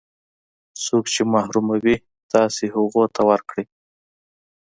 څوک 0.83 1.05
چې 1.13 1.21
محروموي 1.33 1.95
تاسې 2.31 2.63
هغو 2.75 3.03
ته 3.15 3.21
ورکړئ. 3.29 3.65